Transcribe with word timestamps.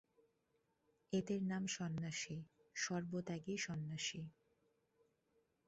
এদের 1.13 1.41
নাম 1.43 1.63
সন্ন্যাসী, 1.67 2.37
সর্বত্যাগী 2.75 3.55
সন্ন্যাসী। 3.57 4.21